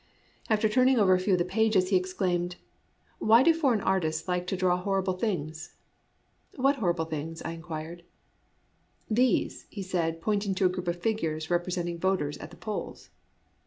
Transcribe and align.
After 0.49 0.67
turning 0.67 0.97
over 0.97 1.13
a 1.13 1.19
few 1.19 1.33
of 1.33 1.37
the 1.37 1.45
pages, 1.45 1.89
he 1.89 1.95
exclaimed," 1.95 2.55
Why 3.19 3.43
do 3.43 3.53
foreign 3.53 3.81
artists 3.81 4.27
like 4.27 4.47
to 4.47 4.57
draw 4.57 4.81
horrible 4.81 5.13
things?"" 5.13 5.75
What 6.55 6.77
horrible 6.77 7.05
things?" 7.05 7.39
I 7.43 7.51
inquired. 7.51 8.01
"These," 9.11 9.67
he 9.69 9.83
said, 9.83 10.19
pointing 10.19 10.55
to 10.55 10.65
a 10.65 10.69
group 10.69 10.87
of 10.87 10.99
figures 10.99 11.51
representing 11.51 11.99
voters 11.99 12.39
at 12.39 12.49
the 12.49 12.57
polls. 12.57 13.11